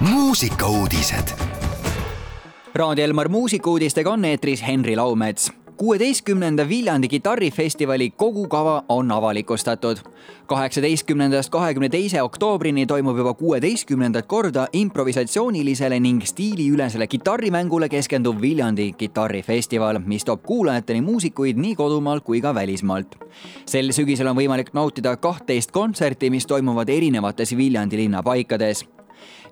[0.00, 1.28] muusikauudised.
[2.74, 9.96] Raadio Elmar muusikuudistega on eetris Henri Laumets kuueteistkümnenda Viljandi kitarrifestivali kogukava on avalikustatud.
[10.46, 19.98] kaheksateistkümnendast kahekümne teise oktoobrini toimub juba kuueteistkümnendat korda improvisatsioonilisele ning stiiliülesele kitarrimängule keskenduv Viljandi kitarrifestival,
[20.06, 23.16] mis toob kuulajateni muusikuid nii kodumaalt kui ka välismaalt.
[23.66, 28.84] sel sügisel on võimalik nautida kahtteist kontserti, mis toimuvad erinevates Viljandi linna paikades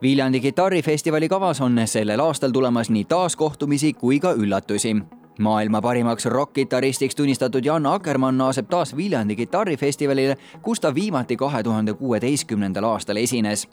[0.03, 4.97] Viljandi kitarrifestivali kavas on sellel aastal tulemas nii taaskohtumisi kui ka üllatusi
[5.39, 11.95] maailma parimaks rokk-kitarristiks tunnistatud Jan Akkermann naaseb taas Viljandi kitarrifestivalile, kus ta viimati kahe tuhande
[11.95, 13.69] kuueteistkümnendal aastal esines.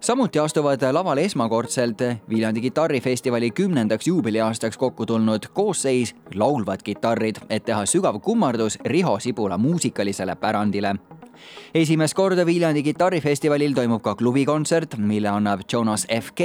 [0.00, 7.86] Samuti astuvad lavale esmakordselt Viljandi kitarrifestivali kümnendaks juubeliaastaks kokku tulnud koosseis Laulvad kitarrid, et teha
[7.86, 10.94] sügav kummardus Riho Sibula muusikalisele pärandile
[11.74, 16.40] esimest korda Viljandi kitarrifestivalil toimub ka klubikontsert, mille annab Jonas FK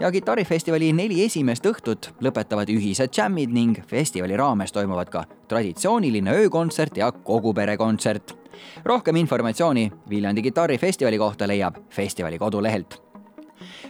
[0.00, 6.96] ja kitarrifestivali neli esimest õhtut lõpetavad ühised džämmid ning festivali raames toimuvad ka traditsiooniline öökontsert
[6.96, 8.43] ja koguperekontsert.
[8.84, 13.04] Rohkem informatsiooni Viljandi kitarrifestivali kohta leiab festivali kodulehelt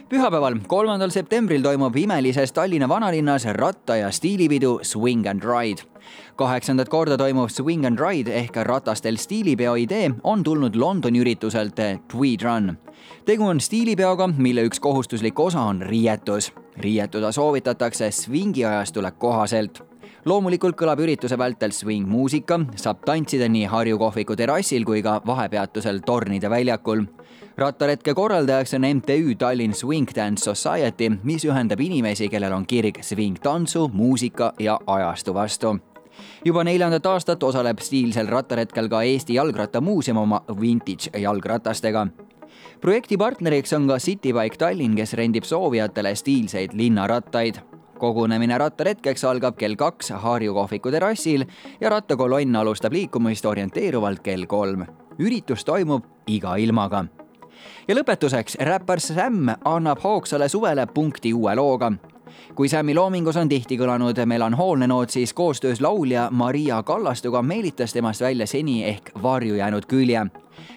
[0.09, 5.81] pühapäeval, kolmandal septembril toimub imelises Tallinna vanalinnas ratta- ja stiilipidu Swing and Ride.
[6.35, 11.75] kaheksandat korda toimuv Swing and Ride ehk ratastel stiilipeo idee on tulnud Londoni ürituselt
[12.11, 12.77] Tweed Run.
[13.25, 16.53] tegu on stiilipeoga, mille üks kohustuslik osa on riietus.
[16.77, 19.83] riietuda soovitatakse swingiajastule kohaselt
[20.25, 26.49] loomulikult kõlab ürituse vältel swing-muusika, saab tantsida nii Harju kohviku terrassil kui ka vahepeatusel Tornide
[26.49, 27.03] väljakul.
[27.57, 33.89] Rattaretke korraldajaks on MTÜ Tallinn Swing Dance Society, mis ühendab inimesi, kellel on kirg svingtantsu,
[33.93, 35.75] muusika ja ajastu vastu.
[36.45, 42.07] Juba neljandat aastat osaleb stiilsel rattaretkel ka Eesti Jalgrattamuuseum oma vintage jalgratastega.
[42.81, 47.74] projekti partneriks on ka Citybike Tallinn, kes rendib soovijatele stiilseid linnarattaid
[48.05, 51.45] kogunemine rattaretkeks algab kell kaks Harju kohviku terrassil
[51.81, 54.85] ja rattakolonn alustab liikumist orienteeruvalt kell kolm.
[55.19, 57.05] üritus toimub iga ilmaga
[57.87, 61.91] ja lõpetuseks, räppar Sam annab hoogsale suvele punkti uue looga
[62.55, 68.21] kui Sammi loomingus on tihti kõlanud melanhoolne noot, siis koostöös laulja Maria Kallastuga meelitas temast
[68.21, 70.25] välja seni ehk varju jäänud külje.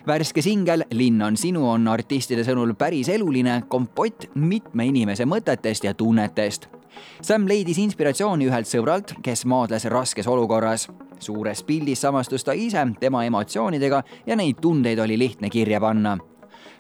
[0.07, 5.95] värske singel Linn on sinu on artistide sõnul päris eluline kompott mitme inimese mõtetest ja
[5.95, 6.78] tunnetest.
[7.23, 10.89] Sam leidis inspiratsiooni ühelt sõbralt, kes maadles raskes olukorras.
[11.19, 16.19] suures pildis samastus ta ise tema emotsioonidega ja neid tundeid oli lihtne kirja panna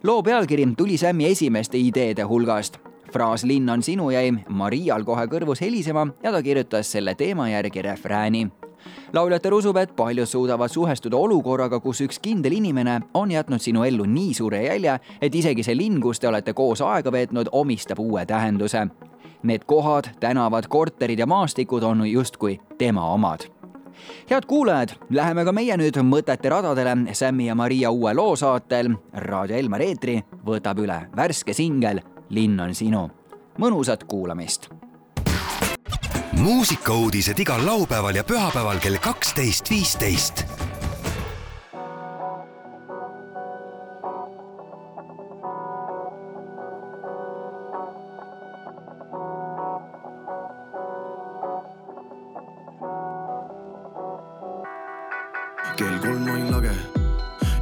[0.02, 2.78] loo pealkiri tuli Sämmi esimeste ideede hulgast.
[3.12, 7.82] fraas Linn on sinu jäi Marial kohe kõrvus helisema ja ta kirjutas selle teema järgi
[7.82, 8.50] refrääni
[9.12, 14.04] lauljatar usub, et paljud suudavad suhestuda olukorraga, kus üks kindel inimene on jätnud sinu ellu
[14.04, 18.26] nii suure jälje, et isegi see linn, kus te olete koos aega veetnud, omistab uue
[18.26, 18.86] tähenduse.
[19.42, 23.46] Need kohad, tänavad, korterid ja maastikud on justkui tema omad
[24.30, 28.94] head kuulajad, läheme ka meie nüüd mõtete radadele Sämmi ja Maria uue loo saatel.
[29.12, 32.00] raadio Elmar eetri võtab üle värske singel
[32.30, 33.10] Linn on sinu.
[33.58, 34.70] mõnusat kuulamist.
[36.32, 40.57] muusikauudised igal laupäeval ja pühapäeval kell kaksteist, viisteist
[55.78, 56.74] kell kolm on lage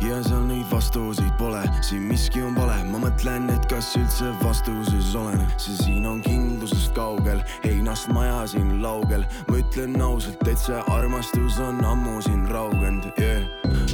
[0.05, 5.15] ja seal neid vastuseid pole, siin miski on vale, ma mõtlen, et kas üldse vastuses
[5.17, 9.25] olen, see siin on kindlusest kaugel, heinast maja siin laugel.
[9.49, 13.45] ma ütlen ausalt, et see armastus on ammu siin raugenud yeah.,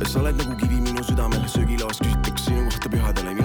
[0.02, 3.38] sa oled nagu kivi minu südamel, söögilauas küsitakse sinu kohta pühadele,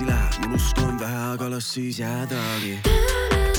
[0.00, 3.49] siis siin paremaks ei lähe, mul usku on vähe, aga las siis jäädagi.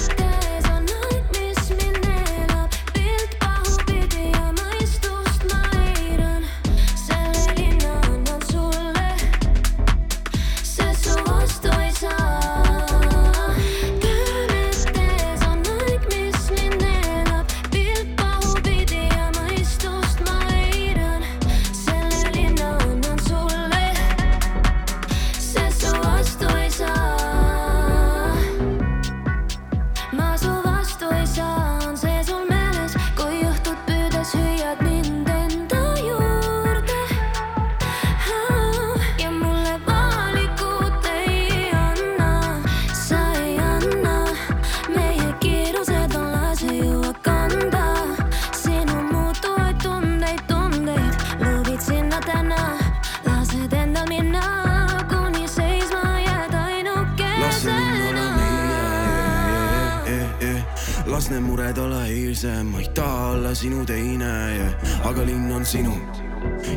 [61.11, 64.73] Las need mured ole eilsem, ma ei taha olla sinu teine yeah.,
[65.03, 65.91] aga linn on sinu.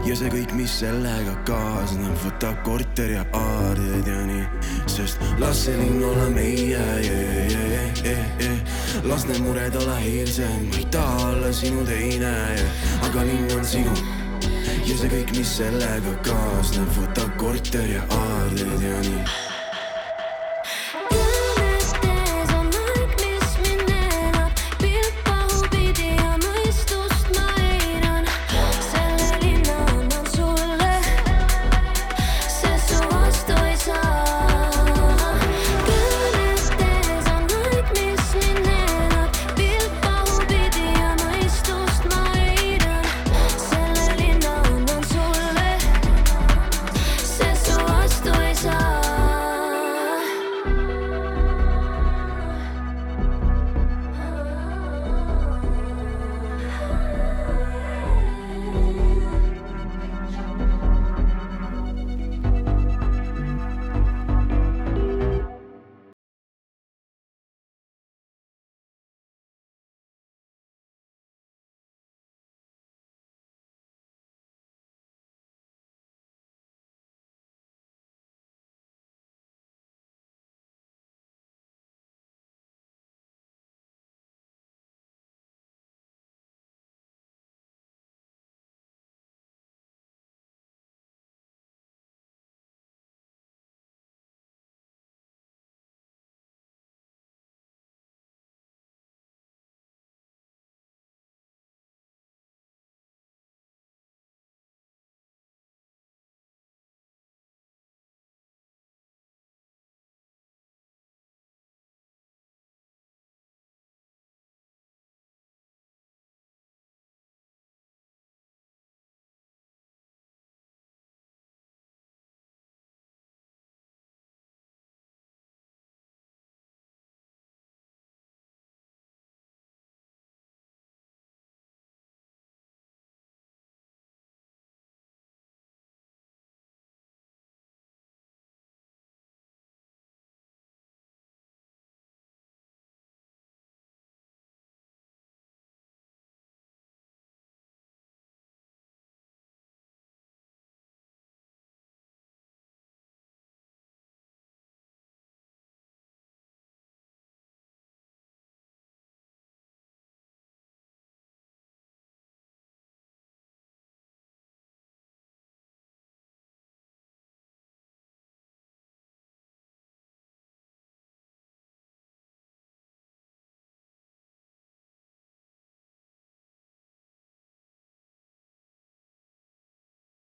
[0.04, 4.42] Ja see kõik, mis sellega kaasneb, võta korter ja aarded ja nii,
[4.90, 8.58] sest las see linn olla meie yeah,,
[9.06, 13.64] las need mured ole eilsem, ma ei taha olla sinu teine yeah., aga linn on
[13.64, 13.94] sinu.
[14.84, 19.53] Ja see kõik, mis sellega kaasneb, võta korter ja aarded ja nii